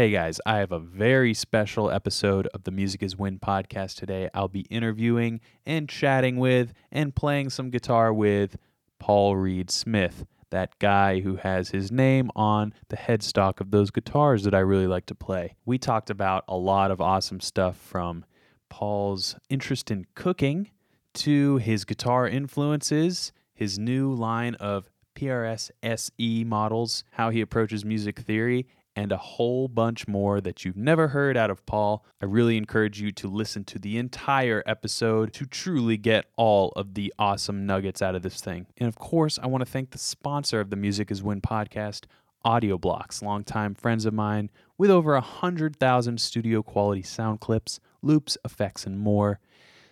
[0.00, 4.30] Hey guys, I have a very special episode of the Music is Win podcast today.
[4.32, 8.56] I'll be interviewing and chatting with and playing some guitar with
[8.98, 14.44] Paul Reed Smith, that guy who has his name on the headstock of those guitars
[14.44, 15.56] that I really like to play.
[15.66, 18.24] We talked about a lot of awesome stuff from
[18.70, 20.70] Paul's interest in cooking
[21.12, 28.20] to his guitar influences, his new line of PRS SE models, how he approaches music
[28.20, 28.66] theory,
[29.00, 32.04] and a whole bunch more that you've never heard out of Paul.
[32.20, 36.92] I really encourage you to listen to the entire episode to truly get all of
[36.92, 38.66] the awesome nuggets out of this thing.
[38.76, 42.04] And of course, I want to thank the sponsor of the Music is Win podcast,
[42.44, 48.36] Audio Blocks, longtime friends of mine with over a 100,000 studio quality sound clips, loops,
[48.44, 49.40] effects, and more.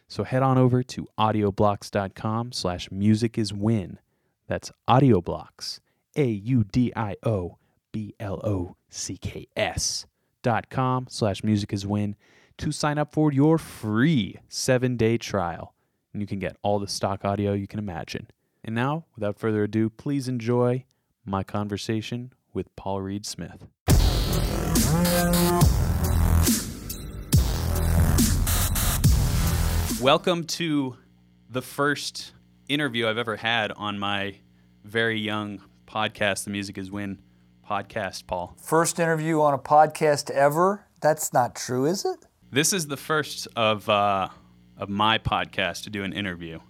[0.07, 4.01] So head on over to audioblocks.com slash music is win.
[4.47, 5.80] That's audioblocks,
[6.15, 7.57] A-U-D-I-O
[7.98, 9.57] B-L-O-C-K-S
[10.45, 12.15] dot com slash music is win
[12.57, 15.74] to sign up for your free seven day trial.
[16.13, 18.29] And you can get all the stock audio you can imagine.
[18.63, 20.85] And now, without further ado, please enjoy
[21.24, 23.66] my conversation with Paul Reed Smith.
[30.01, 30.96] Welcome to
[31.51, 32.32] the first
[32.69, 34.37] interview I've ever had on my
[34.85, 37.19] very young podcast, The Music is Win
[37.69, 38.55] podcast, Paul.
[38.63, 40.87] First interview on a podcast ever?
[41.01, 42.25] That's not true, is it?
[42.51, 44.29] This is the first of uh,
[44.77, 46.60] of my podcast to do an interview.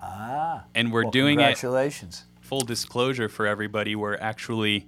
[0.00, 0.64] Ah.
[0.74, 2.24] And we're well, doing congratulations.
[2.26, 4.86] it full disclosure for everybody, we're actually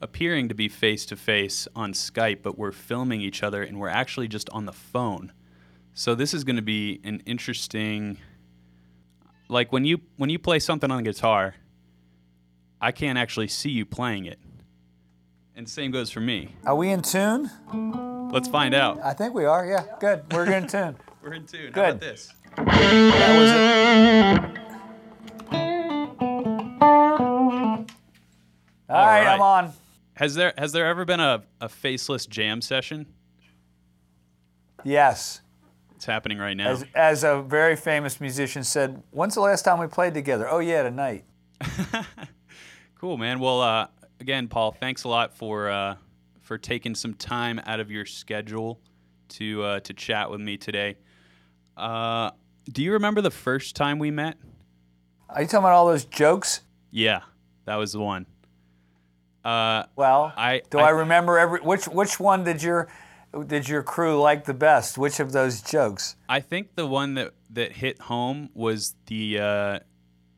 [0.00, 3.88] appearing to be face to face on Skype, but we're filming each other and we're
[3.88, 5.32] actually just on the phone.
[5.94, 8.18] So this is going to be an interesting
[9.48, 11.54] like when you when you play something on the guitar,
[12.80, 14.40] I can't actually see you playing it.
[15.56, 16.54] And same goes for me.
[16.66, 17.50] Are we in tune?
[18.30, 19.00] Let's find out.
[19.02, 19.64] I think we are.
[19.64, 20.30] Yeah, good.
[20.30, 20.96] We're in tune.
[21.22, 21.72] We're in tune.
[21.72, 21.88] How Good.
[21.96, 22.32] about this?
[22.56, 24.60] That was it.
[28.88, 29.26] All right, right.
[29.26, 29.72] I'm on.
[30.14, 33.06] Has there has there ever been a, a faceless jam session?
[34.84, 35.40] Yes.
[35.96, 36.68] It's happening right now.
[36.68, 40.46] As, as a very famous musician said, when's the last time we played together?
[40.48, 41.24] Oh, yeah, tonight.
[42.98, 43.40] Cool, man.
[43.40, 43.88] Well, uh,
[44.20, 45.96] again, Paul, thanks a lot for uh,
[46.42, 48.80] for taking some time out of your schedule
[49.30, 50.96] to uh, to chat with me today.
[51.76, 52.30] Uh,
[52.70, 54.36] do you remember the first time we met?
[55.28, 56.60] Are you talking about all those jokes?
[56.90, 57.20] Yeah,
[57.64, 58.26] that was the one.
[59.44, 62.88] Uh, Well, I- do I- I, remember every which which one did your
[63.46, 64.96] did your crew like the best?
[64.98, 66.16] Which of those jokes?
[66.28, 69.78] I think the one that that hit home was the uh,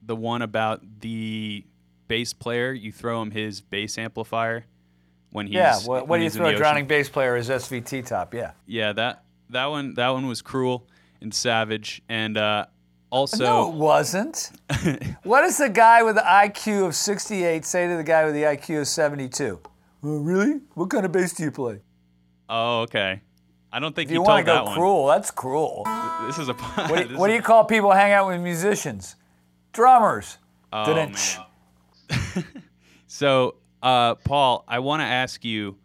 [0.03, 1.65] the one about the
[2.09, 2.73] bass player.
[2.73, 4.65] You throw him his bass amplifier
[5.31, 5.79] when he's yeah.
[5.81, 8.35] What, what do you throw a drowning bass player as SVT top?
[8.35, 8.53] Yeah.
[8.67, 10.87] Yeah, that that one that one was cruel
[11.21, 12.67] and savage, and uh,
[13.11, 14.51] also no, it wasn't.
[15.23, 18.43] what does the guy with the IQ of 68 say to the guy with the
[18.43, 19.61] IQ of 72?
[20.03, 20.61] Oh, really?
[20.75, 21.81] What kind of bass do you play?
[22.49, 23.23] oh okay.
[23.71, 24.75] I don't think If you, want to that go one.
[24.75, 25.83] cruel, that's cruel.
[26.27, 29.17] This is a What do, you, what do you call people hang out with musicians?
[29.75, 30.39] Drummers.
[30.73, 31.15] Oh, man.
[33.19, 35.77] So, uh, Paul, I want to ask you,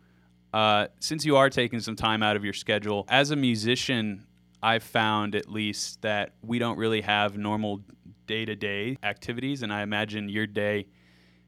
[0.53, 4.27] uh, since you are taking some time out of your schedule, as a musician,
[4.61, 7.81] I've found at least that we don't really have normal
[8.27, 10.85] day to day activities, and I imagine your day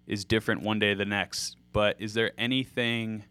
[0.08, 1.58] is different one day the next.
[1.72, 3.24] But is there anything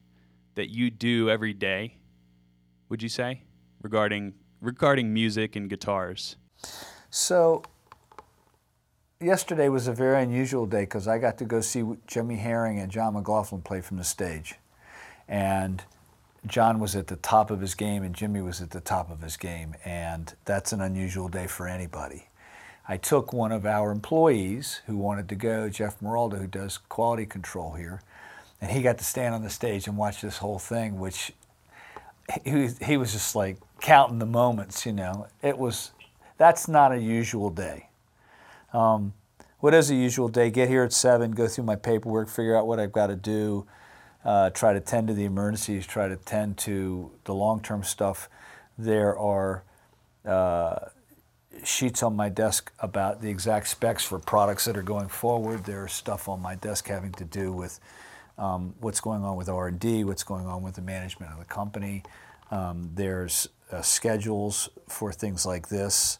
[0.54, 1.97] that you do every day,
[2.88, 3.42] would you say,
[3.82, 6.36] regarding regarding music and guitars?
[7.10, 7.65] So,
[9.21, 12.91] yesterday was a very unusual day because I got to go see Jimmy Herring and
[12.91, 14.57] John McLaughlin play from the stage.
[15.29, 15.83] And
[16.47, 19.23] John was at the top of his game and Jimmy was at the top of
[19.23, 19.75] his game.
[19.85, 22.29] And that's an unusual day for anybody.
[22.87, 27.25] I took one of our employees who wanted to go, Jeff Meralda, who does quality
[27.25, 28.03] control here,
[28.61, 31.33] and he got to stand on the stage and watch this whole thing, which
[32.45, 35.28] he he was just like counting the moments, you know.
[35.43, 35.93] It was,
[36.37, 37.89] that's not a usual day.
[38.74, 39.15] Um,
[39.60, 40.50] what is a usual day?
[40.50, 43.66] Get here at 7, go through my paperwork, figure out what I've got to do,
[44.24, 48.28] uh, try to tend to the emergencies, try to tend to the long term stuff.
[48.76, 49.62] There are
[50.26, 50.88] uh,
[51.62, 55.65] sheets on my desk about the exact specs for products that are going forward.
[55.65, 57.78] There's stuff on my desk having to do with
[58.36, 62.03] um, what's going on with R&D, what's going on with the management of the company.
[62.50, 66.18] Um, there's uh, schedules for things like this.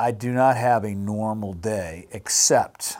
[0.00, 2.98] I do not have a normal day except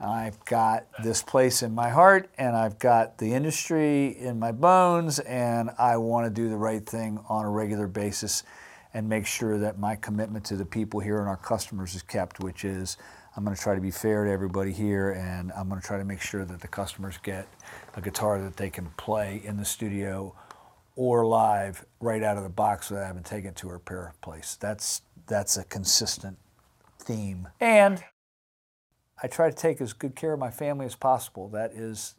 [0.00, 5.18] I've got this place in my heart and I've got the industry in my bones
[5.18, 8.42] and I want to do the right thing on a regular basis
[8.94, 12.40] and make sure that my commitment to the people here and our customers is kept,
[12.40, 12.96] which is
[13.36, 15.98] I'm going to try to be fair to everybody here and I'm going to try
[15.98, 17.46] to make sure that the customers get
[17.96, 20.34] a guitar that they can play in the studio
[20.96, 24.14] or live right out of the box without having to take it to a repair
[24.20, 24.56] place.
[24.58, 26.38] That's that's a consistent
[26.98, 27.48] theme.
[27.60, 28.02] And
[29.22, 31.48] I try to take as good care of my family as possible.
[31.48, 32.14] That is,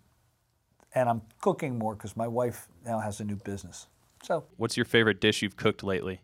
[0.93, 3.87] and I'm cooking more because my wife now has a new business.
[4.23, 6.21] So, What's your favorite dish you've cooked lately?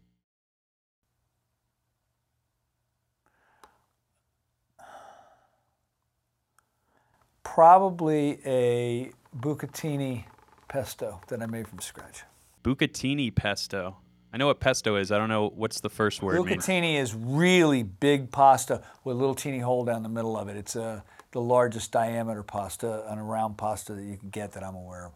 [7.55, 10.25] probably a bucatini
[10.67, 12.23] pesto that I made from scratch.
[12.65, 13.95] Bucatini pesto.
[14.35, 15.13] I know what pesto is.
[15.13, 16.35] I don't know what's the first word.
[16.35, 20.57] Bucatini is really big pasta with a little teeny hole down the middle of it.
[20.57, 20.99] It's uh,
[21.31, 25.05] the largest diameter pasta on a round pasta that you can get that I'm aware
[25.05, 25.13] of.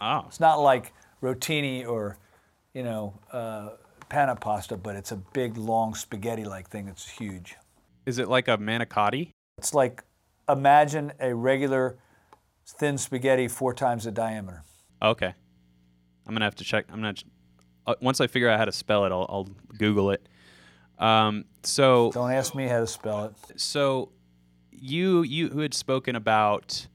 [0.00, 2.16] Oh, It's not like rotini or,
[2.72, 3.70] you know, uh,
[4.08, 6.86] panna pasta, but it's a big, long spaghetti-like thing.
[6.86, 7.56] It's huge.
[8.06, 9.32] is it like a manicotti?
[9.58, 10.04] It's like
[10.48, 11.98] imagine a regular
[12.64, 14.62] thin spaghetti four times the diameter.
[15.02, 15.34] Okay,
[16.24, 16.84] I'm gonna have to check.
[16.88, 17.24] I'm not.
[17.86, 19.48] Uh, once I figure out how to spell it, I'll, I'll
[19.78, 20.26] Google it.
[20.98, 23.60] Um, so Don't ask me how to spell it.
[23.60, 24.10] so
[24.72, 26.86] you you who had spoken about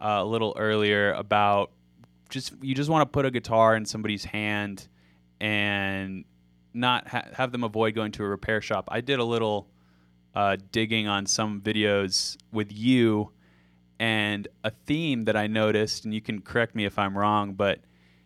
[0.00, 1.70] uh, a little earlier about
[2.30, 4.88] just you just want to put a guitar in somebody's hand
[5.40, 6.24] and
[6.74, 8.88] not ha- have them avoid going to a repair shop.
[8.90, 9.68] I did a little
[10.34, 13.32] uh, digging on some videos with you
[13.98, 17.80] and a theme that I noticed, and you can correct me if I'm wrong, but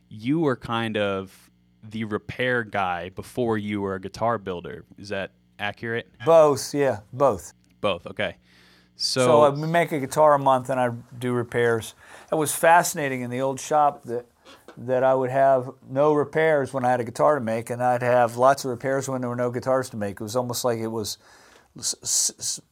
[0.08, 1.50] you were kind of
[1.82, 4.84] the repair guy before you were a guitar builder.
[4.99, 6.08] Is that accurate?
[6.25, 7.52] Both, yeah, both.
[7.81, 8.06] Both.
[8.06, 8.37] Okay.
[8.96, 11.94] So, So, I would make a guitar a month and I'd do repairs.
[12.31, 14.26] It was fascinating in the old shop that
[14.76, 18.02] that I would have no repairs when I had a guitar to make, and I'd
[18.02, 20.12] have lots of repairs when there were no guitars to make.
[20.12, 21.19] It was almost like it was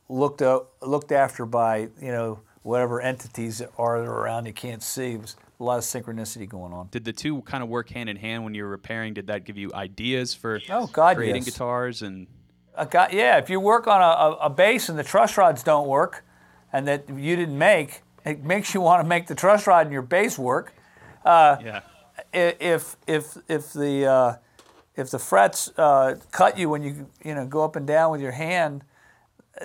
[0.08, 0.42] looked
[0.82, 5.12] looked after by you know whatever entities are around you can't see.
[5.12, 6.88] It was a lot of synchronicity going on.
[6.90, 9.14] did the two kind of work hand in hand when you were repairing?
[9.14, 11.52] Did that give you ideas for Oh, God, creating yes.
[11.52, 12.26] guitars and
[12.90, 15.86] guy, yeah, if you work on a, a, a bass and the truss rods don't
[15.86, 16.24] work,
[16.72, 19.92] and that you didn't make, it makes you want to make the truss rod in
[19.92, 20.74] your bass work.
[21.24, 21.80] yeah?
[22.32, 24.36] If if if the uh,
[24.94, 28.20] if the frets uh, cut you when you you know go up and down with
[28.20, 28.84] your hand,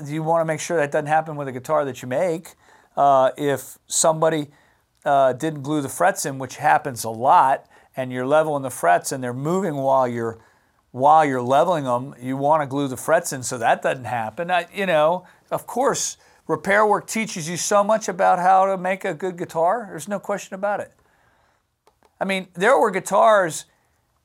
[0.06, 2.56] you want to make sure that doesn't happen with a guitar that you make.
[2.96, 4.50] Uh, if somebody
[5.04, 9.12] uh, didn't glue the frets in, which happens a lot, and you're leveling the frets
[9.12, 10.40] and they're moving while you're
[10.92, 14.50] while you're leveling them, you want to glue the frets in so that doesn't happen.
[14.50, 16.16] I, you know, of course,
[16.48, 19.88] repair work teaches you so much about how to make a good guitar.
[19.90, 20.94] There's no question about it.
[22.18, 23.66] I mean, there were guitars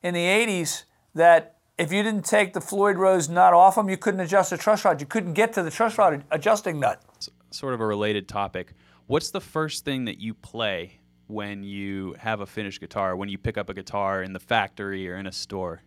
[0.01, 0.83] in the 80s
[1.13, 4.57] that if you didn't take the Floyd Rose nut off them, you couldn't adjust the
[4.57, 5.01] truss rod.
[5.01, 7.03] You couldn't get to the truss rod adjusting nut.
[7.51, 8.73] Sort of a related topic.
[9.07, 13.15] What's the first thing that you play when you have a finished guitar?
[13.15, 15.81] When you pick up a guitar in the factory or in a store?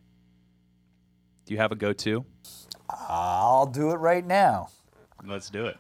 [1.47, 2.25] Do you have a go-to?
[2.89, 4.69] I'll do it right now.
[5.25, 5.79] Let's do it.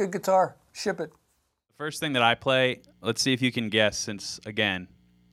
[0.00, 0.56] Good guitar.
[0.72, 1.12] Ship it.
[1.76, 4.88] First thing that I play, let's see if you can guess since again,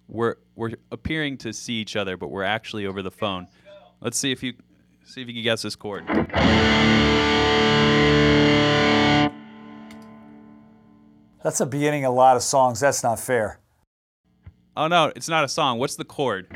[0.10, 3.48] we're we're appearing to see each other, but we're actually over the phone.
[4.02, 4.56] Let's see if you
[5.06, 6.06] see if you can guess this chord.
[11.42, 12.82] That's the beginning of a lot of songs.
[12.82, 13.62] That's not fair.
[14.76, 15.80] Oh no, it's not a song.
[15.80, 16.48] What's the chord?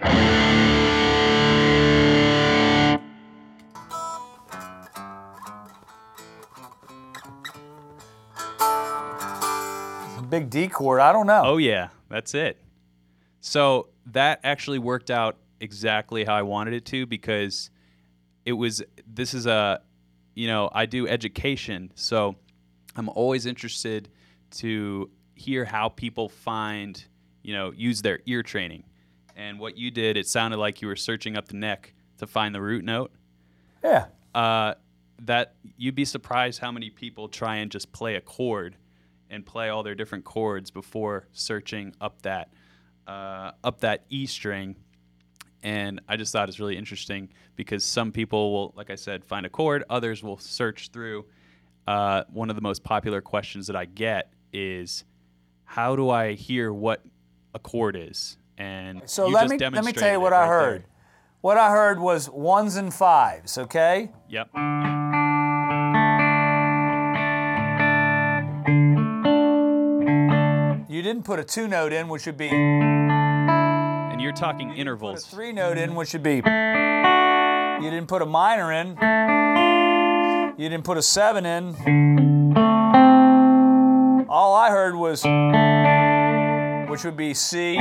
[10.32, 11.00] Big D chord.
[11.00, 11.44] I don't know.
[11.46, 12.58] Oh yeah, that's it.
[13.42, 17.70] So that actually worked out exactly how I wanted it to because
[18.46, 19.82] it was this is a
[20.34, 22.36] you know, I do education, so
[22.96, 24.10] I'm always interested
[24.52, 27.04] to hear how people find,
[27.44, 28.86] you know, use their ear training.
[29.36, 32.56] And what you did, it sounded like you were searching up the neck to find
[32.56, 33.12] the root note.
[33.84, 34.06] Yeah.
[34.34, 34.76] Uh,
[35.24, 38.78] that you'd be surprised how many people try and just play a chord
[39.32, 42.50] and play all their different chords before searching up that
[43.08, 44.76] uh, up that E string,
[45.64, 49.46] and I just thought it's really interesting because some people will, like I said, find
[49.46, 49.84] a chord.
[49.90, 51.26] Others will search through.
[51.88, 55.04] Uh, one of the most popular questions that I get is,
[55.64, 57.04] "How do I hear what
[57.56, 60.60] a chord is?" And So let me let me tell you what I right there.
[60.60, 60.84] heard.
[61.42, 63.58] What I heard was ones and fives.
[63.58, 64.12] Okay.
[64.30, 64.50] Yep.
[71.02, 74.82] You didn't put a two note in, which would be And you're talking put a
[74.82, 75.26] intervals.
[75.26, 76.36] three note in, which would be.
[76.36, 78.90] You didn't put a minor in.
[80.60, 82.56] You didn't put a seven in.
[84.30, 85.24] All I heard was,
[86.92, 87.78] which would be C,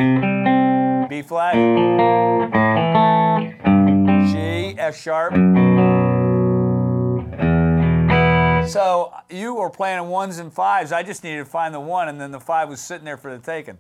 [1.11, 1.57] B flat,
[4.33, 5.35] G, F sharp.
[8.71, 10.93] So you were playing ones and fives.
[10.93, 13.37] I just needed to find the one, and then the five was sitting there for
[13.37, 13.79] the taking.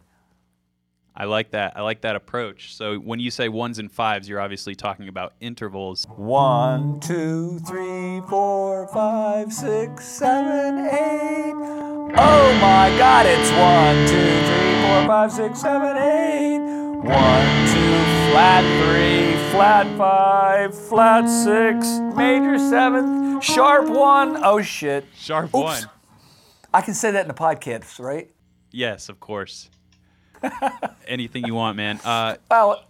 [1.14, 1.76] I like that.
[1.76, 2.74] I like that approach.
[2.74, 6.06] So when you say ones and fives, you're obviously talking about intervals.
[6.16, 11.54] One, two, three, four, five, six, seven, eight.
[12.16, 16.58] Oh my God, it's one, two, three, four, five, six, seven, eight.
[16.58, 24.42] One, two, flat three, flat five, flat six, major seventh, sharp one.
[24.44, 25.04] Oh shit.
[25.16, 25.54] Sharp Oops.
[25.54, 25.82] one.
[26.72, 28.30] I can say that in the podcast, right?
[28.70, 29.70] Yes, of course.
[31.08, 32.00] Anything you want, man.
[32.04, 32.84] Uh, Well,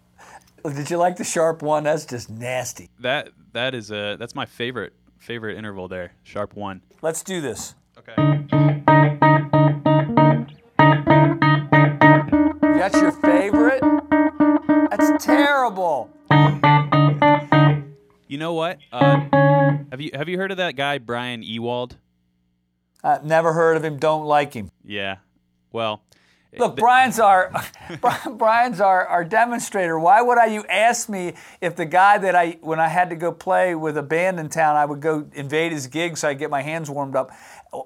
[0.64, 1.84] did you like the sharp one?
[1.84, 2.90] That's just nasty.
[3.00, 6.12] that that is a that's my favorite favorite interval there.
[6.22, 6.82] Sharp one.
[7.02, 7.74] Let's do this.
[7.98, 8.46] Okay.
[20.30, 21.96] You heard of that guy Brian Ewald?
[23.02, 23.98] Uh, never heard of him.
[23.98, 24.70] Don't like him.
[24.84, 25.16] Yeah.
[25.72, 26.02] Well,
[26.58, 27.52] Look, Brian's our
[28.32, 29.98] Brian's our, our demonstrator.
[30.00, 30.46] Why would I?
[30.46, 33.96] You ask me if the guy that I when I had to go play with
[33.96, 36.90] a band in town, I would go invade his gig so I get my hands
[36.90, 37.30] warmed up.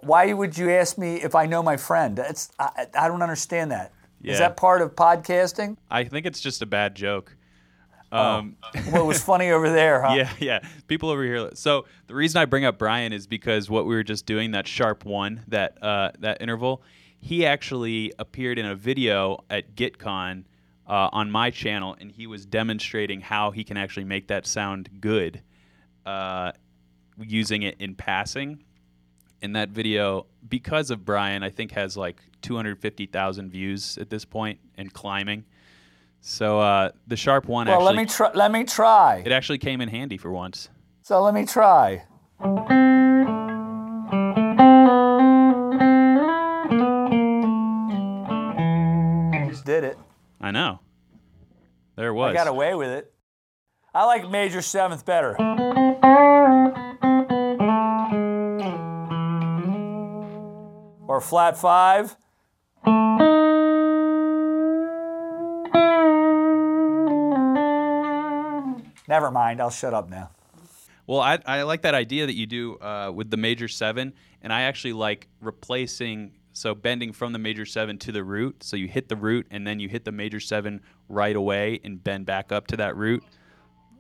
[0.00, 2.16] Why would you ask me if I know my friend?
[2.16, 3.92] That's I, I don't understand that.
[4.22, 4.48] Is Yeah.
[4.48, 5.76] that part of podcasting?
[5.90, 7.36] I think it's just a bad joke.
[8.14, 8.56] Um,
[8.90, 10.14] What was funny over there, huh?
[10.14, 10.68] yeah, yeah.
[10.87, 11.50] People over here.
[11.54, 14.66] So the reason I bring up Brian is because what we were just doing that
[14.68, 16.83] sharp one, that uh, that interval,
[17.18, 20.44] he actually appeared in a video at GitCon
[20.87, 24.88] uh, on my channel, and he was demonstrating how he can actually make that sound
[25.00, 25.42] good
[26.06, 26.52] uh,
[27.18, 28.62] using it in passing.
[29.42, 34.59] And that video, because of Brian, I think has like 250,000 views at this point
[34.76, 35.44] and climbing.
[36.26, 38.31] So uh, the sharp one Well, actually let me try.
[38.33, 39.23] Let me try.
[39.26, 40.71] it actually came in handy for once.
[41.02, 42.02] So let me try.
[49.35, 49.99] I Just did it.
[50.40, 50.81] I know.
[51.97, 52.31] There it was.
[52.31, 53.12] I got away with it.
[53.95, 55.37] I like major seventh better.
[61.07, 62.16] Or flat five.
[69.08, 70.30] Never mind, I'll shut up now.
[71.06, 74.52] well, I, I like that idea that you do uh, with the major seven, and
[74.52, 78.62] I actually like replacing, so bending from the major seven to the root.
[78.62, 82.02] So you hit the root, and then you hit the major seven right away and
[82.02, 83.23] bend back up to that root.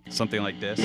[0.08, 0.80] Something like this.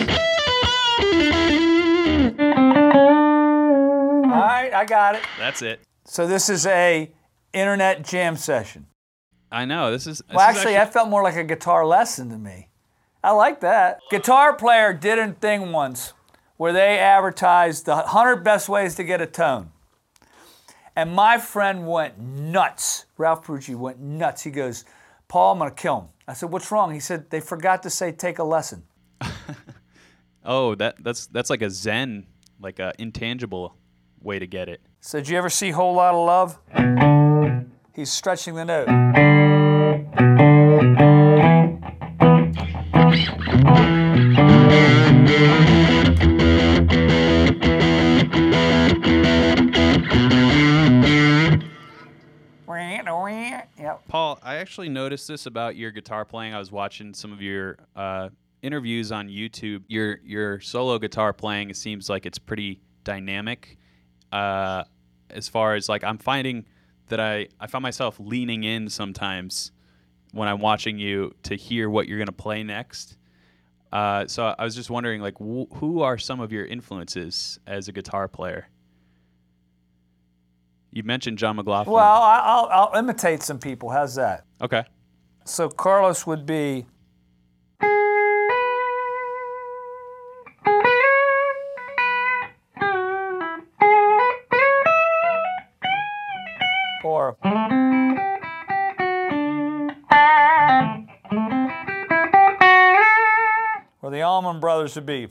[4.29, 5.21] All right, I got it.
[5.38, 5.81] That's it.
[6.05, 7.11] So this is a
[7.53, 8.88] internet jam session.
[9.51, 9.91] I know.
[9.91, 10.19] This is.
[10.19, 12.68] This Well, is actually, that felt more like a guitar lesson to me.
[13.23, 13.99] I like that.
[14.09, 16.13] Guitar Player did a thing once
[16.57, 19.71] where they advertised the 100 best ways to get a tone.
[20.95, 23.05] And my friend went nuts.
[23.17, 24.43] Ralph Perucci went nuts.
[24.43, 24.85] He goes,
[25.27, 26.07] Paul, I'm going to kill him.
[26.27, 26.93] I said, What's wrong?
[26.93, 28.83] He said, They forgot to say take a lesson.
[30.45, 32.25] oh, that that's that's like a Zen,
[32.59, 33.75] like a intangible
[34.21, 34.81] way to get it.
[34.99, 37.65] So, did you ever see Whole Lot of Love?
[37.93, 39.58] He's stretching the note.
[54.69, 56.53] Actually noticed this about your guitar playing.
[56.53, 58.29] I was watching some of your uh,
[58.61, 59.81] interviews on YouTube.
[59.88, 63.79] Your your solo guitar playing seems like it's pretty dynamic.
[64.31, 64.83] Uh,
[65.31, 66.67] as far as like I'm finding
[67.07, 69.71] that I I find myself leaning in sometimes
[70.33, 73.17] when I'm watching you to hear what you're gonna play next.
[73.91, 77.88] Uh, so I was just wondering, like, wh- who are some of your influences as
[77.88, 78.69] a guitar player?
[80.91, 81.93] You mentioned John McLaughlin.
[81.93, 83.89] Well, I'll, I'll imitate some people.
[83.89, 84.46] How's that?
[84.62, 84.84] okay.
[85.46, 86.86] So Carlos would be.
[97.03, 97.38] Or.
[104.01, 105.27] Or the Allman Brothers would be.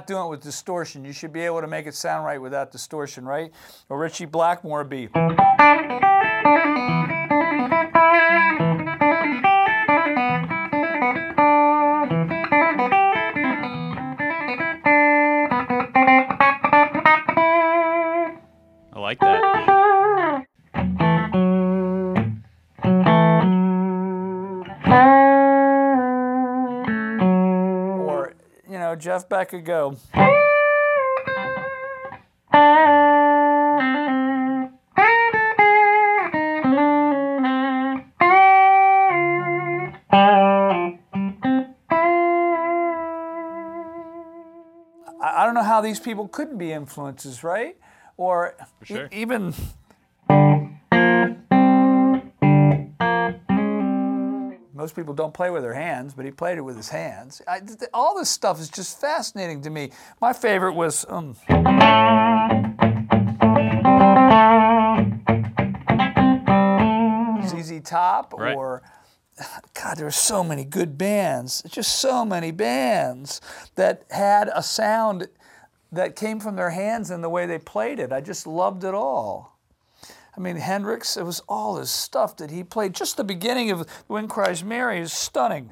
[0.00, 1.04] Not doing it with distortion.
[1.04, 3.52] You should be able to make it sound right without distortion, right?
[3.90, 4.88] Or Ritchie Blackmore would
[29.30, 29.96] know, Jeff go.
[45.22, 47.76] I don't know how these people couldn't be influences, right?
[48.16, 48.54] Or
[48.88, 49.54] e- even
[54.80, 57.42] most people don't play with their hands, but he played it with his hands.
[57.46, 59.90] I, th- all this stuff is just fascinating to me.
[60.22, 61.36] My favorite was um,
[67.46, 68.56] ZZ Top Right.
[68.56, 68.82] or
[69.74, 73.40] God, there were so many good bands, just so many bands
[73.74, 75.28] that had a sound
[75.92, 78.12] that came from their hands and the way they played it.
[78.12, 79.58] I just loved it all.
[80.36, 82.94] I mean, Hendrix, it was all his stuff that he played.
[82.94, 85.70] Just the beginning of Wind Cries Mary is stunning.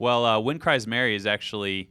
[0.00, 1.90] Well, uh, "Wind Cries Mary" is actually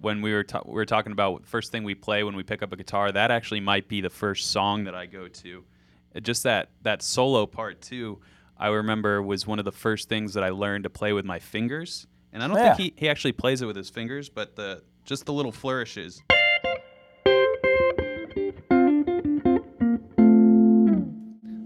[0.00, 2.62] when we were ta- we were talking about first thing we play when we pick
[2.62, 3.12] up a guitar.
[3.12, 5.64] That actually might be the first song that I go to.
[6.16, 8.20] Uh, Just that that solo part too.
[8.58, 11.38] I remember was one of the first things that I learned to play with my
[11.38, 12.06] fingers.
[12.32, 12.74] And I don't Yeah.
[12.74, 16.22] think he, he actually plays it with his fingers, but the just the little flourishes.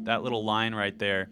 [0.04, 1.28] That little line right there,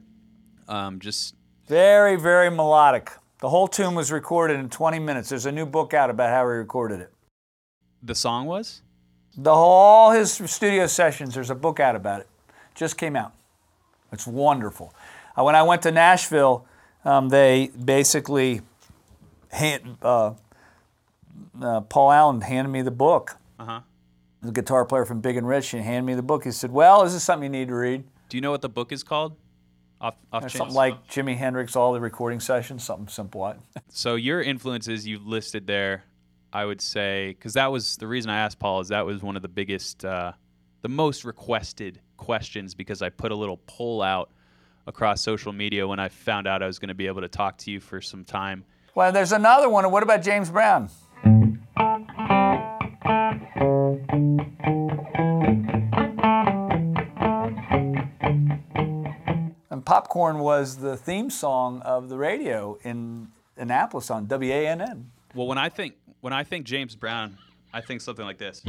[0.69, 1.35] um, just
[1.67, 3.11] Very, very melodic.
[3.41, 5.29] The whole tune was recorded in 20 minutes.
[5.29, 7.11] There's a new book out about how he recorded it.
[8.03, 8.83] the song was.
[9.37, 11.35] The all his studio sessions.
[11.35, 12.29] There's a book out about it.
[12.75, 13.33] Just came out.
[14.13, 14.93] It's wonderful.
[15.39, 16.67] Uh, when I went to Nashville,
[17.05, 18.61] um, they basically
[19.55, 20.35] hand, uh,
[21.61, 23.37] uh, Paul Allen handed me the book.
[23.59, 23.81] Uh huh.
[24.43, 26.45] The guitar player from Big and Rich, and handed me the book.
[26.45, 28.69] He said, "Well, is this something you need to read?" Do you know what the
[28.69, 29.37] book is called?
[30.01, 33.41] Off, off something like Jimi Hendrix, all the recording sessions, something simple.
[33.41, 33.57] Like.
[33.89, 36.05] So your influences you listed there,
[36.53, 39.37] I would say, because that was the reason I asked Paul is that was one
[39.37, 40.33] of the biggest, uh,
[40.83, 44.31] the most requested questions because I put a little poll out
[44.87, 47.57] across social media when I found out I was going to be able to talk
[47.59, 48.65] to you for some time.
[48.97, 49.91] Well, there's another one.
[49.91, 50.89] What about James Brown?
[59.71, 65.07] And Popcorn was the theme song of the radio in Annapolis on WANN.
[65.35, 67.37] Well, when I think when I think James Brown,
[67.73, 68.63] I think something like this.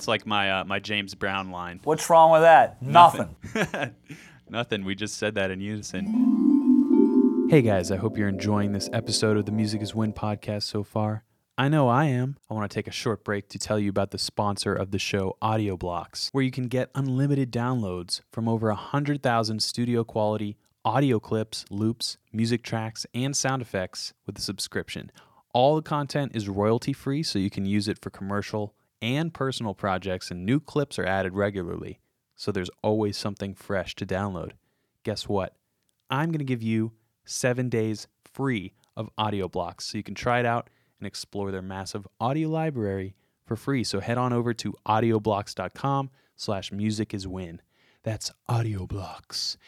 [0.00, 1.78] That's like my uh, my James Brown line.
[1.84, 2.80] What's wrong with that?
[2.80, 3.36] Nothing.
[4.48, 4.86] Nothing.
[4.86, 7.48] We just said that in unison.
[7.50, 10.84] Hey guys, I hope you're enjoying this episode of the Music is Win podcast so
[10.84, 11.24] far.
[11.58, 12.38] I know I am.
[12.50, 14.98] I want to take a short break to tell you about the sponsor of the
[14.98, 21.20] show, Audio Blocks, where you can get unlimited downloads from over 100,000 studio quality audio
[21.20, 25.12] clips, loops, music tracks, and sound effects with a subscription.
[25.52, 29.74] All the content is royalty free, so you can use it for commercial and personal
[29.74, 32.00] projects, and new clips are added regularly
[32.40, 34.52] so there's always something fresh to download.
[35.04, 35.56] Guess what?
[36.08, 36.92] I'm going to give you
[37.26, 41.60] seven days free of audio blocks so you can try it out and explore their
[41.60, 43.84] massive audio library for free.
[43.84, 47.60] So head on over to audioblocks.com slash music is win.
[48.04, 49.58] That's audioblocks.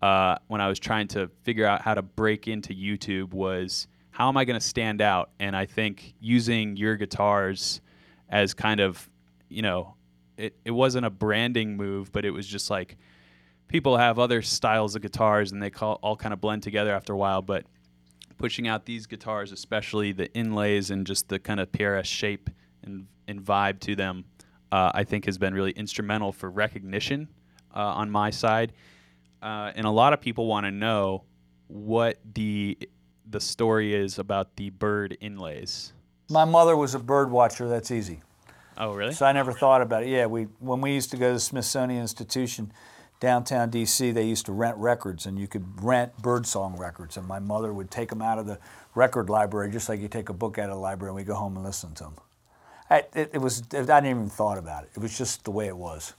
[0.00, 4.28] uh, when I was trying to figure out how to break into YouTube was how
[4.28, 5.30] am I going to stand out?
[5.40, 7.80] And I think using your guitars
[8.28, 9.10] as kind of
[9.48, 9.95] you know
[10.36, 12.96] it, it wasn't a branding move, but it was just like
[13.68, 17.12] people have other styles of guitars and they call, all kind of blend together after
[17.12, 17.42] a while.
[17.42, 17.64] But
[18.38, 22.50] pushing out these guitars, especially the inlays and just the kind of PRS shape
[22.82, 24.24] and, and vibe to them,
[24.72, 27.28] uh, I think has been really instrumental for recognition
[27.74, 28.72] uh, on my side.
[29.42, 31.24] Uh, and a lot of people want to know
[31.68, 32.78] what the
[33.28, 35.92] the story is about the bird inlays.
[36.30, 37.68] My mother was a bird watcher.
[37.68, 38.22] That's easy.
[38.78, 39.12] Oh, really?
[39.12, 40.08] So I never thought about it.
[40.08, 42.72] Yeah, we when we used to go to the Smithsonian Institution
[43.20, 47.16] downtown DC, they used to rent records, and you could rent birdsong records.
[47.16, 48.58] And my mother would take them out of the
[48.94, 51.34] record library, just like you take a book out of the library, and we go
[51.34, 52.14] home and listen to them.
[52.90, 54.90] I, it, it was I didn't even thought about it.
[54.94, 56.14] It was just the way it was.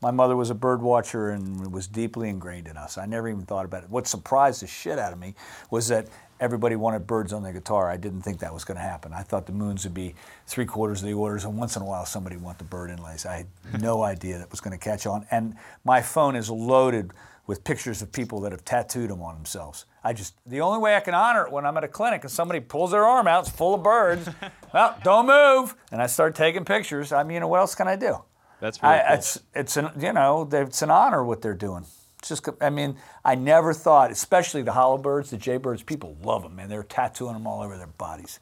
[0.00, 2.98] My mother was a bird watcher and it was deeply ingrained in us.
[2.98, 3.90] I never even thought about it.
[3.90, 5.34] What surprised the shit out of me
[5.70, 6.08] was that
[6.40, 7.90] everybody wanted birds on their guitar.
[7.90, 9.12] I didn't think that was going to happen.
[9.12, 10.14] I thought the moons would be
[10.46, 12.90] three quarters of the orders, and once in a while somebody would want the bird
[12.90, 13.26] inlays.
[13.26, 13.46] I had
[13.82, 15.26] no idea that was going to catch on.
[15.30, 17.12] And my phone is loaded
[17.46, 19.84] with pictures of people that have tattooed them on themselves.
[20.02, 22.30] I just the only way I can honor it when I'm at a clinic and
[22.30, 24.28] somebody pulls their arm out, it's full of birds.
[24.74, 27.12] well, don't move, and I start taking pictures.
[27.12, 28.22] I mean, what else can I do?
[28.60, 29.14] That's really I, cool.
[29.14, 31.84] it's it's an you know it's an honor what they're doing.
[32.26, 35.84] Just I mean I never thought, especially the hollow birds, the jaybirds.
[35.84, 36.68] People love them, man.
[36.68, 38.40] They're tattooing them all over their bodies.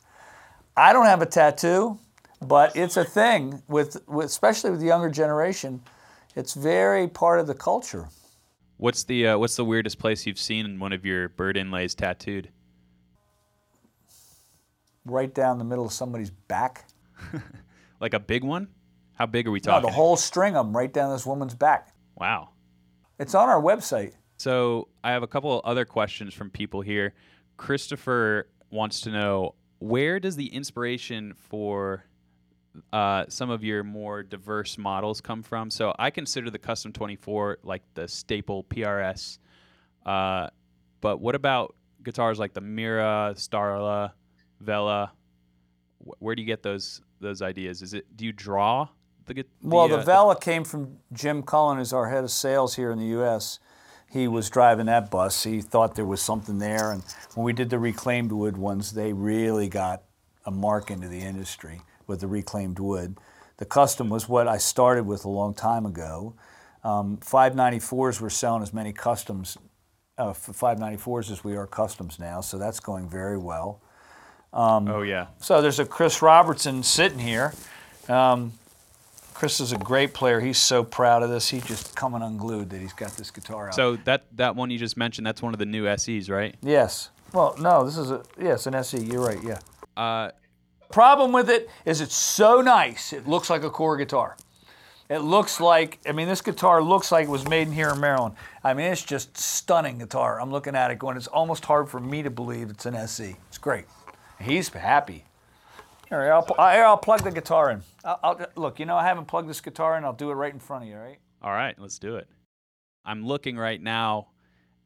[0.77, 1.99] I don't have a tattoo,
[2.41, 5.83] but it's a thing with, with especially with the younger generation.
[6.35, 8.09] It's very part of the culture.
[8.79, 12.49] What's the uh, what's the weirdest place you've seen one of your bird inlays tattooed?
[15.05, 16.87] Right down the middle of somebody's back.
[18.01, 18.67] Like a big one?
[19.15, 19.87] How big are we No, talking?
[19.89, 21.95] the whole string of them right down this woman's back.
[22.17, 22.49] wow.
[23.19, 24.15] It's on our website.
[24.39, 27.15] So I have a couple other questions from people here.
[27.57, 32.05] Christopher wants to know where does the inspiration for
[32.93, 35.71] uh, some of your more diverse models come from?
[35.71, 39.39] So I consider the Custom 24 like the staple PRS.
[40.07, 40.49] Uh,
[41.01, 44.13] but what about guitars like the Mira, Starla,
[44.61, 45.13] Vela?
[46.05, 47.83] Wh- Where do you get those those ideas?
[47.83, 48.89] Is it do you draw
[49.27, 52.75] the gu- Well, the uh, Vela came from Jim Cullen, who's our head of sales
[52.77, 53.59] here in the U.S.
[54.11, 55.45] He was driving that bus.
[55.45, 57.03] He thought there was something there, and
[57.35, 60.03] when we did the reclaimed wood ones, they really got
[60.45, 63.17] a mark into the industry with the reclaimed wood.
[63.57, 66.35] The custom was what I started with a long time ago.
[66.85, 69.57] Um, 594s were selling as many customs
[70.19, 73.81] uh, for 594s as we are customs now, so that's going very well.
[74.89, 75.29] oh yeah.
[75.39, 77.55] So there's a Chris Robertson sitting here.
[78.09, 78.53] Um,
[79.35, 80.41] Chris is a great player.
[80.41, 81.49] He's so proud of this.
[81.49, 83.75] He's just coming unglued that he's got this guitar out.
[83.75, 86.55] So that that one you just mentioned, that's one of the new SEs, right?
[86.63, 87.11] yes.
[87.33, 89.03] Well, no, this is a yes, an SE.
[89.03, 89.43] You're right.
[89.43, 89.59] Yeah.
[89.97, 90.33] Uh,
[90.93, 93.15] Problem with it is it's so nice.
[93.15, 94.37] It looks like a core guitar.
[95.09, 98.01] It looks like I mean this guitar looks like it was made in here in
[98.01, 98.35] Maryland.
[98.63, 100.39] I mean it's just stunning guitar.
[100.39, 103.37] I'm looking at it going it's almost hard for me to believe it's an SE.
[103.49, 103.87] It's great.
[104.39, 105.25] He's happy.
[106.13, 107.81] Here, I'll, pl- here, I'll plug the guitar in.
[108.05, 110.05] I'll, I'll, look, you know I haven't plugged this guitar in.
[110.05, 111.19] I'll do it right in front of you, all right?
[111.41, 112.29] All right, let's do it.
[113.03, 114.29] I'm looking right now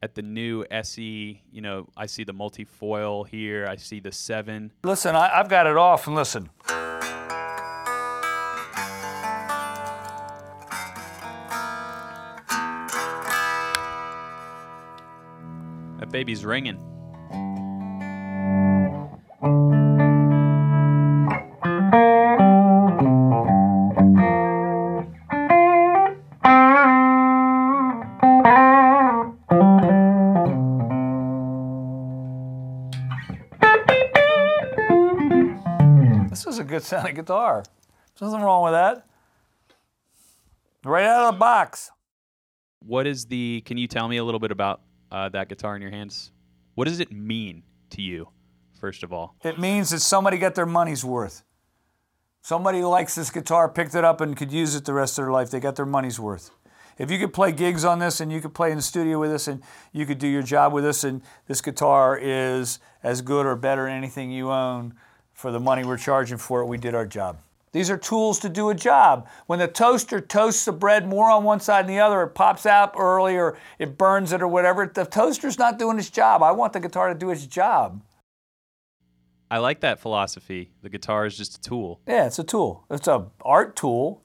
[0.01, 1.41] at the new SE.
[1.51, 3.67] You know, I see the multi-foil here.
[3.67, 4.71] I see the seven.
[4.85, 6.49] Listen, I, I've got it off, and listen.
[15.99, 16.81] That baby's ringing.
[36.91, 37.63] sounding guitar.
[38.17, 39.05] There's nothing wrong with that.
[40.85, 41.91] Right out of the box.
[42.79, 43.61] What is the?
[43.65, 46.31] Can you tell me a little bit about uh, that guitar in your hands?
[46.75, 48.29] What does it mean to you,
[48.79, 49.35] first of all?
[49.43, 51.43] It means that somebody got their money's worth.
[52.41, 55.31] Somebody likes this guitar, picked it up, and could use it the rest of their
[55.33, 55.49] life.
[55.49, 56.51] They got their money's worth.
[56.97, 59.31] If you could play gigs on this and you could play in the studio with
[59.31, 63.45] us and you could do your job with us, and this guitar is as good
[63.45, 64.93] or better than anything you own
[65.37, 67.37] for the money we're charging for it, we did our job.
[67.71, 69.27] These are tools to do a job.
[69.45, 72.65] When the toaster toasts the bread more on one side than the other, it pops
[72.65, 74.87] out early or it burns it or whatever.
[74.87, 76.41] The toaster's not doing its job.
[76.41, 78.01] I want the guitar to do its job.
[79.51, 80.71] I like that philosophy.
[80.81, 82.01] The guitar is just a tool.
[82.07, 82.85] Yeah, it's a tool.
[82.89, 84.23] It's a art tool.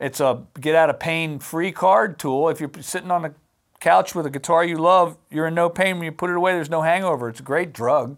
[0.00, 2.48] It's a get out of pain free card tool.
[2.48, 3.34] If you're sitting on a
[3.78, 6.54] couch with a guitar you love, you're in no pain when you put it away.
[6.54, 7.28] There's no hangover.
[7.28, 8.16] It's a great drug.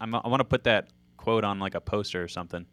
[0.00, 2.64] I'm, I want to put that quote on like a poster or something.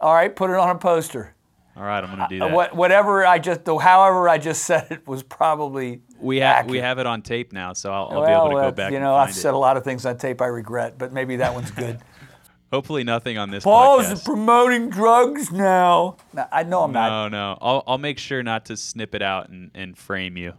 [0.00, 1.34] All right, put it on a poster.
[1.76, 2.52] All right, I'm gonna do that.
[2.52, 6.70] What, whatever I just, however I just said it was probably we have accurate.
[6.70, 8.70] we have it on tape now, so I'll, I'll well, be able to go uh,
[8.70, 8.92] back.
[8.92, 9.34] You know, I've it.
[9.34, 11.98] said a lot of things on tape I regret, but maybe that one's good.
[12.72, 14.24] Hopefully, nothing on this Paul's podcast.
[14.24, 16.16] promoting drugs now.
[16.32, 17.30] No, I know I'm not.
[17.30, 17.58] No, no.
[17.60, 20.54] I'll I'll make sure not to snip it out and, and frame you.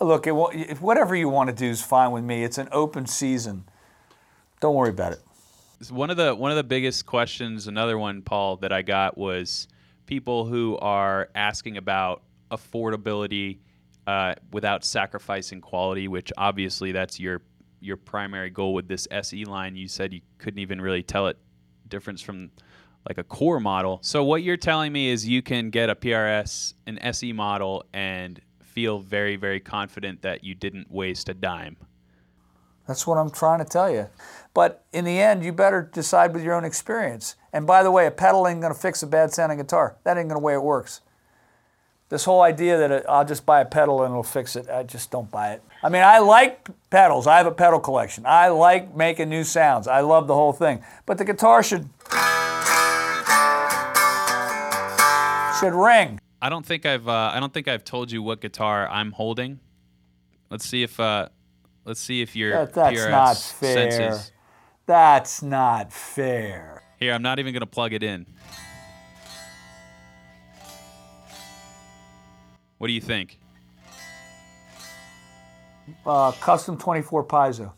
[0.00, 2.44] Look, it, whatever you want to do is fine with me.
[2.44, 3.64] It's an open season.
[4.60, 5.20] Don't worry about it.
[5.90, 9.68] One of the one of the biggest questions, another one, Paul, that I got was
[10.06, 13.58] people who are asking about affordability
[14.06, 17.42] uh, without sacrificing quality, which obviously that's your
[17.80, 19.76] your primary goal with this SE line.
[19.76, 21.38] You said you couldn't even really tell it
[21.88, 22.50] difference from
[23.08, 23.98] like a core model.
[24.02, 28.40] So what you're telling me is you can get a PRS, an SE model, and
[28.62, 31.76] feel very very confident that you didn't waste a dime.
[32.86, 34.08] That's what I'm trying to tell you.
[34.54, 37.34] But in the end, you better decide with your own experience.
[37.52, 39.96] And by the way, a pedal ain't going to fix a bad sounding guitar.
[40.04, 41.00] That ain't going to way it works.
[42.08, 44.84] This whole idea that it, I'll just buy a pedal and it'll fix it, I
[44.84, 45.62] just don't buy it.
[45.82, 47.26] I mean, I like pedals.
[47.26, 48.24] I have a pedal collection.
[48.26, 49.88] I like making new sounds.
[49.88, 50.84] I love the whole thing.
[51.06, 51.88] But the guitar should
[55.60, 56.20] should ring.
[56.42, 59.60] I don't think I've uh, I don't think I've told you what guitar I'm holding.
[60.50, 61.28] Let's see if uh,
[61.84, 63.90] let's see if your That- that's PRS not fair.
[63.90, 64.32] senses.
[64.86, 66.82] That's not fair.
[66.98, 68.26] Here, I'm not even gonna plug it in.
[72.78, 73.38] What do you think?
[76.04, 77.72] Uh, custom 24 piezo.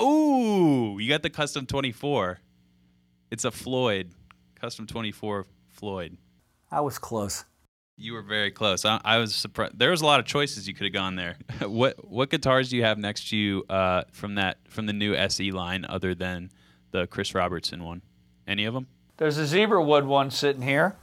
[0.00, 2.38] Ooh, you got the custom 24.
[3.30, 4.12] It's a Floyd,
[4.60, 6.16] custom 24 Floyd.
[6.70, 7.44] I was close.
[7.98, 8.84] You were very close.
[8.84, 9.78] I, I was surprised.
[9.78, 11.36] There was a lot of choices you could have gone there.
[11.62, 15.14] what what guitars do you have next to you uh, from that from the new
[15.14, 16.50] SE line, other than
[16.90, 18.02] the Chris Robertson one?
[18.46, 18.86] Any of them?
[19.16, 20.94] There's a zebra wood one sitting here.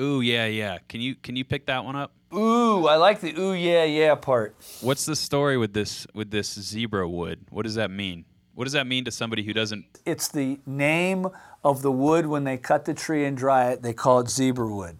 [0.00, 0.78] Ooh, yeah, yeah.
[0.88, 2.12] Can you can you pick that one up?
[2.34, 4.56] Ooh, I like the ooh yeah yeah part.
[4.80, 7.40] What's the story with this with this zebra wood?
[7.50, 8.24] What does that mean?
[8.54, 9.84] What does that mean to somebody who doesn't?
[10.06, 11.26] It's the name
[11.62, 13.82] of the wood when they cut the tree and dry it.
[13.82, 14.96] They call it zebra wood.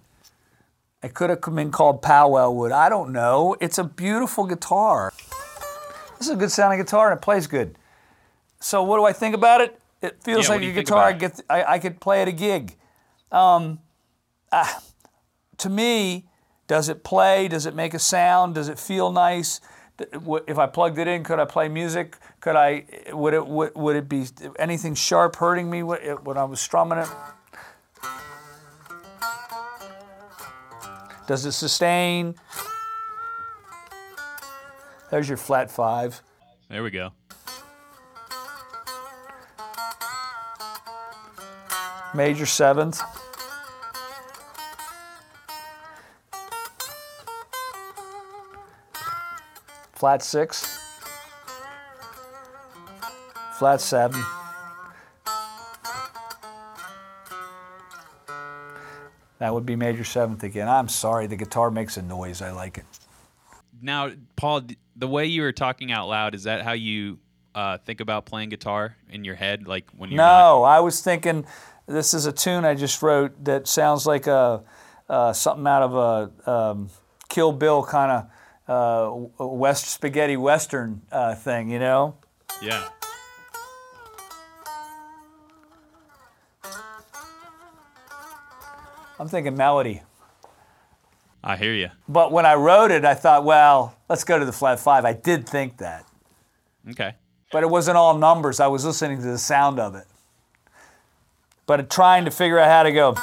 [1.03, 2.71] It could have been called Powell wood.
[2.73, 3.57] I don't know.
[3.61, 5.13] It's a beautiful guitar.
[6.19, 7.77] This is a good sounding guitar and it plays good.
[8.61, 9.81] So what do I think about it?
[10.01, 11.41] It feels Yeah, like a guitar I get.
[11.51, 12.77] I, I could play at a gig.
[13.33, 13.81] Um,
[14.53, 14.83] ah,
[15.59, 16.27] to me,
[16.69, 17.49] does it play?
[17.49, 18.55] Does it make a sound?
[18.55, 19.61] Does it feel nice?
[19.99, 22.17] If I plugged it in, could I play music?
[22.41, 22.85] Could I?
[23.13, 23.47] Would it?
[23.47, 24.27] Would, would it be
[24.59, 27.09] anything sharp hurting me when I was strumming it?
[31.27, 32.35] Does it sustain?
[35.11, 36.21] There's your flat five.
[36.69, 37.13] There we go.
[42.15, 43.01] Major seventh.
[49.95, 50.79] Flat six.
[53.59, 54.23] Flat seven.
[59.43, 60.69] That would be major seventh again.
[60.69, 62.41] I'm sorry, the guitar makes a noise.
[62.41, 62.85] I like it.
[63.81, 64.63] Now, Paul,
[64.95, 67.19] the way you were talking out loud is that how you
[67.53, 71.01] uh, think about playing guitar in your head, like when you're not- No, I was
[71.01, 71.45] thinking
[71.89, 74.63] this is a tune I just wrote that sounds like a
[75.09, 76.91] uh, something out of a um,
[77.29, 78.25] Kill Bill kind
[78.69, 82.15] of uh, West spaghetti western uh, thing, you know.
[82.63, 82.89] Yeah.
[89.23, 90.03] I'm thinking melody.
[91.45, 91.91] I hear you.
[92.09, 95.05] But when I wrote it, I thought, well, let's go to the flat five.
[95.05, 96.05] I did think that,
[96.91, 97.15] Okay.
[97.53, 98.59] but it wasn't all numbers.
[98.59, 100.09] I was listening to the sound of it,
[101.67, 103.15] but trying to figure out how to go.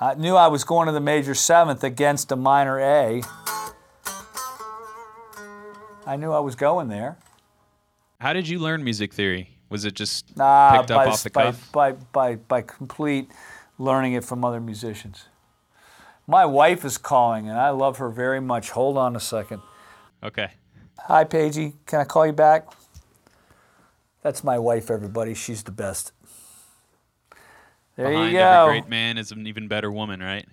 [0.00, 3.20] I knew I was going to the major seventh against a minor A.
[6.06, 7.18] I knew I was going there.
[8.18, 9.55] How did you learn music theory?
[9.68, 11.72] Was it just picked up by, off the by, cuff?
[11.72, 13.30] by, by, by complete
[13.78, 15.26] learning it from other musicians.
[16.26, 18.70] My wife is calling, and I love her very much.
[18.70, 19.62] Hold on a second.
[20.22, 20.50] Okay.
[21.00, 21.74] Hi, Paigey.
[21.86, 22.66] Can I call you back?
[24.22, 25.34] That's my wife, everybody.
[25.34, 26.12] She's the best.
[27.96, 30.46] There Behind you every great man is an even better woman, right?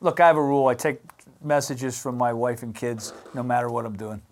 [0.00, 0.66] Look, I have a rule.
[0.66, 1.00] I take
[1.42, 4.22] messages from my wife and kids no matter what I'm doing.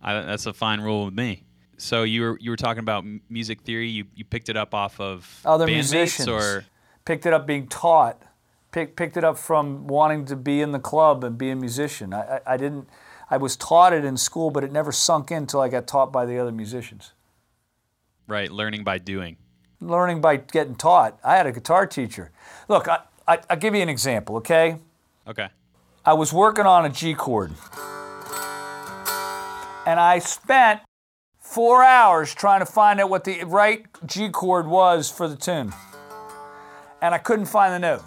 [0.00, 1.43] I, that's a fine rule with me.
[1.76, 3.88] So you were you were talking about music theory.
[3.88, 6.28] You you picked it up off of Other musicians.
[6.28, 6.64] or
[7.04, 8.22] Picked it up being taught.
[8.72, 12.12] Pick, picked it up from wanting to be in the club and be a musician.
[12.14, 12.88] I, I, I didn't.
[13.30, 16.12] I was taught it in school, but it never sunk in until I got taught
[16.12, 17.12] by the other musicians.
[18.26, 19.36] right learning by doing.
[19.80, 21.18] Learning by getting taught.
[21.22, 22.30] I had a guitar teacher.
[22.68, 24.78] Look, I, I, I'll give you an example, okay?
[25.26, 25.48] Okay.
[26.04, 27.52] I was working on a G chord.
[29.86, 30.80] And I spent
[31.54, 35.72] four hours trying to find out what the right G chord was for the tune.
[37.00, 38.02] And I couldn't find the note.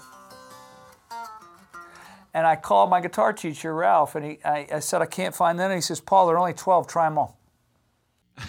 [2.33, 5.57] And I called my guitar teacher, Ralph, and he, I, I said, I can't find
[5.59, 5.71] that.
[5.71, 7.39] And he says, Paul, there are only 12, try them all.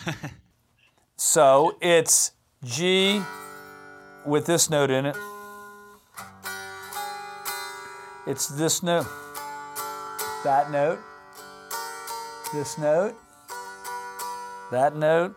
[1.16, 2.32] so it's
[2.64, 3.22] G
[4.26, 5.16] with this note in it.
[8.26, 9.06] It's this note,
[10.44, 10.98] that note,
[12.52, 13.16] this note,
[14.70, 15.35] that note,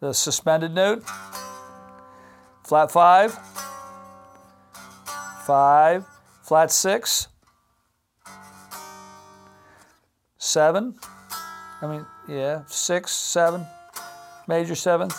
[0.00, 1.02] the suspended note,
[2.64, 3.38] flat five,
[5.46, 6.06] five,
[6.42, 7.28] flat six,
[10.38, 10.98] seven,
[11.82, 13.66] I mean, yeah, six, seven,
[14.46, 15.18] major seventh.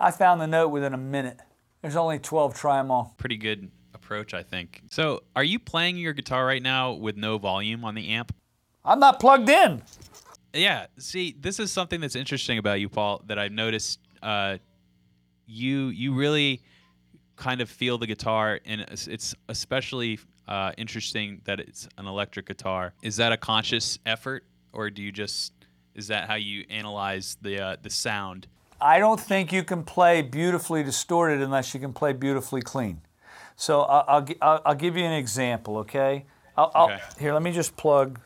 [0.00, 1.38] I found the note within a minute.
[1.80, 3.14] There's only 12, try them all.
[3.18, 3.70] Pretty good
[4.12, 4.82] approach, I think.
[4.90, 8.34] So are you playing your guitar right now with no volume on the amp?
[8.84, 9.82] I'm not plugged in.
[10.52, 10.86] Yeah.
[10.98, 14.00] See, this is something that's interesting about you, Paul, that I've noticed.
[14.22, 14.58] Uh,
[15.46, 16.62] you you really
[17.36, 22.46] kind of feel the guitar, and it's, it's especially uh, interesting that it's an electric
[22.46, 22.92] guitar.
[23.02, 25.52] Is that a conscious effort, or do you just
[25.94, 28.46] is that how you analyze the uh, the sound?
[28.80, 33.00] I don't think you can play beautifully distorted unless you can play beautifully clean.
[33.56, 36.24] So I'll, I'll, I'll, give you an example, okay?
[36.56, 37.00] I'll, I'll- Okay.
[37.18, 38.18] Here, let me just plug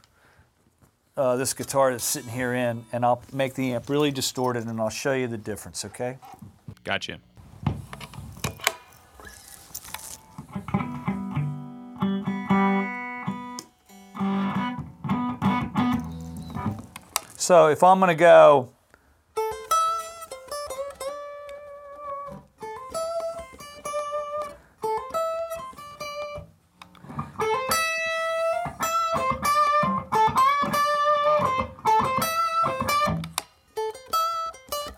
[1.17, 4.81] uh, this guitar that's sitting here in, and I'll make the amp really distorted, and
[4.81, 6.19] I'll show you the difference, okay?
[6.85, 7.19] Gotcha.
[17.37, 18.71] So if I'm going to go.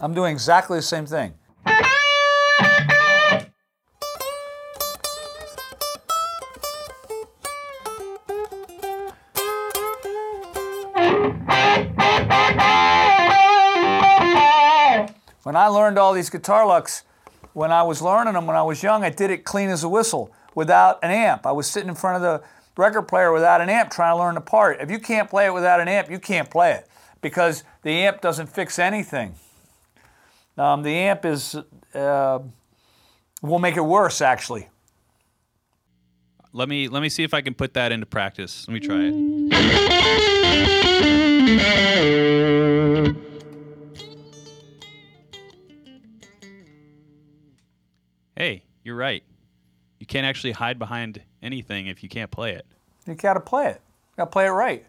[0.08, 1.34] I'm doing exactly the same thing.
[15.42, 17.02] When I learned all these guitar licks,
[17.52, 19.90] when I was learning them when I was young, I did it clean as a
[19.90, 21.46] whistle without an amp.
[21.46, 22.42] I was sitting in front of the
[22.78, 24.80] record player without an amp trying to learn the part.
[24.80, 26.88] If you can't play it without an amp, you can't play it
[27.20, 29.34] because the amp doesn't fix anything.
[30.58, 31.56] Um, the amp is
[31.94, 32.40] uh,
[33.40, 34.68] will make it worse actually.
[36.52, 38.66] Let me let me see if I can put that into practice.
[38.66, 39.14] Let me try it.
[48.36, 49.22] Hey, you're right.
[49.98, 52.66] You can't actually hide behind anything if you can't play it.
[53.06, 53.80] You got to play it.
[54.12, 54.86] You got to play it right.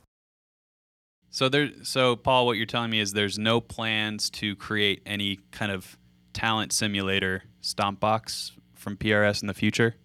[1.32, 5.40] So there so Paul, what you're telling me is there's no plans to create any
[5.52, 5.98] kind of
[6.34, 9.96] talent simulator stomp box from PRS in the future?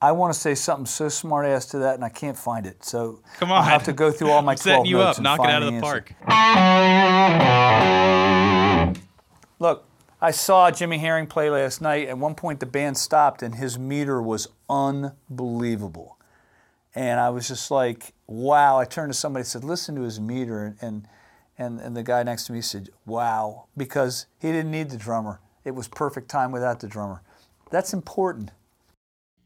[0.00, 2.84] I want to say something so smart ass to that, and I can't find it.
[2.84, 5.18] So Come on, I'll have to go through all my I'm setting 12 you notes
[5.18, 6.04] up, knock it out of the answer.
[6.28, 8.96] park.
[9.58, 9.84] Look,
[10.20, 12.08] I saw Jimmy Herring play last night.
[12.08, 16.15] At one point, the band stopped, and his meter was unbelievable.
[16.96, 18.78] And I was just like, wow.
[18.78, 20.74] I turned to somebody and said, listen to his meter.
[20.80, 21.06] And,
[21.58, 25.40] and, and, the guy next to me said, wow, because he didn't need the drummer.
[25.62, 27.20] It was perfect time without the drummer.
[27.70, 28.50] That's important.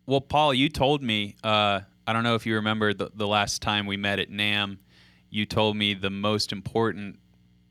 [0.06, 3.62] Well, Paul, you told me, uh, I don't know if you remember the, the last
[3.62, 4.78] time we met at NAMM,
[5.28, 7.18] you told me the most important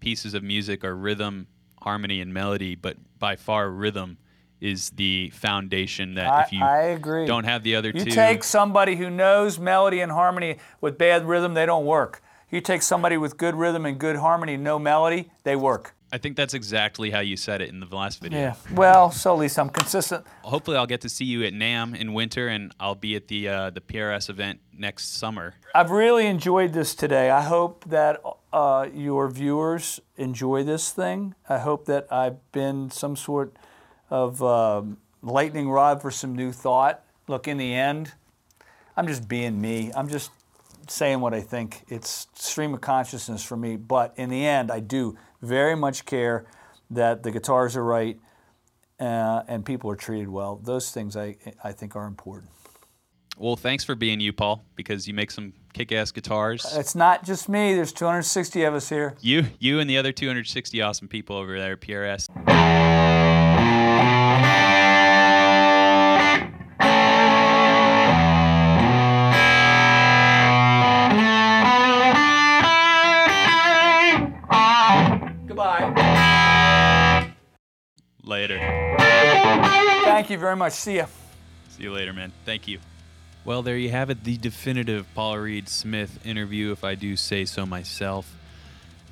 [0.01, 1.47] pieces of music are rhythm,
[1.81, 4.17] harmony, and melody, but by far rhythm
[4.61, 7.25] is the foundation that I, if you I agree.
[7.25, 8.11] don't have the other You two.
[8.11, 12.21] take somebody who knows melody and harmony with bad rhythm, they don't work.
[12.51, 15.95] You take somebody with good rhythm and good harmony, no melody, they work.
[16.11, 18.39] I think that's exactly how you said it in the last video.
[18.39, 18.55] Yeah.
[18.73, 20.25] Well, so at least I'm consistent.
[20.41, 23.47] Hopefully, I'll get to see you at NAMM in winter, and I'll be at the
[23.47, 25.53] uh, the PRS event next summer.
[25.75, 27.29] I've really enjoyed this today.
[27.29, 31.35] I hope that uh, your viewers enjoy this thing.
[31.47, 33.55] I hope that I've been some sort
[34.09, 37.03] of um lightning rod for some new thought.
[37.27, 38.13] Look, in the end,
[38.95, 39.91] I'm just being me.
[39.95, 40.31] I'm just
[40.87, 41.83] saying what I think.
[41.87, 43.75] It's stream of consciousness for me.
[43.75, 46.45] But in the end, I do very much care
[46.89, 48.19] that the guitars are right
[48.99, 50.59] uh, and people are treated well.
[50.63, 52.51] Those things I, I think are important.
[53.37, 56.65] Well, thanks for being you, Paul, because you make some kick-ass guitars.
[56.75, 57.73] It's not just me.
[57.73, 59.15] There's 260 of us here.
[59.21, 63.28] You, you, and the other 260 awesome people over there at PRS.
[78.29, 78.59] Later.
[80.05, 80.73] Thank you very much.
[80.73, 81.07] See ya.
[81.69, 82.31] See you later, man.
[82.45, 82.77] Thank you.
[83.43, 87.45] Well, there you have it, the definitive Paul Reed Smith interview, if I do say
[87.45, 88.35] so myself.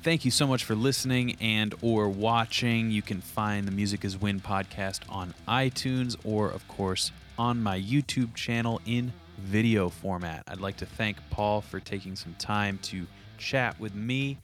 [0.04, 2.92] Thank you so much for listening and or watching.
[2.92, 7.80] You can find the Music is Win podcast on iTunes or of course on my
[7.80, 10.44] YouTube channel in video format.
[10.46, 14.38] I'd like to thank Paul for taking some time to chat with me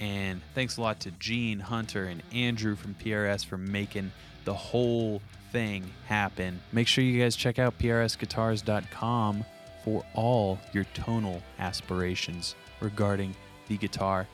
[0.00, 4.10] and thanks a lot to Jeanne, Hunter, and Andrew from PRS for making
[4.44, 5.20] the whole
[5.52, 6.60] thing happen.
[6.72, 9.44] Make sure you guys check out prsguitars.com
[9.84, 13.36] for all your tonal aspirations regarding
[13.68, 14.26] the guitar.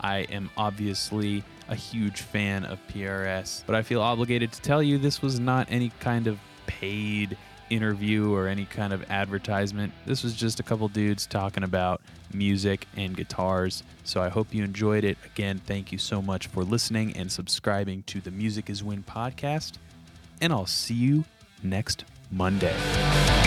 [0.00, 4.98] I am obviously a huge fan of PRS, but I feel obligated to tell you
[4.98, 7.38] this was not any kind of paid
[7.70, 9.92] interview or any kind of advertisement.
[10.06, 12.00] This was just a couple dudes talking about
[12.32, 13.82] music and guitars.
[14.04, 15.18] So I hope you enjoyed it.
[15.24, 19.74] Again, thank you so much for listening and subscribing to the Music is Win podcast.
[20.40, 21.24] And I'll see you
[21.62, 23.43] next Monday.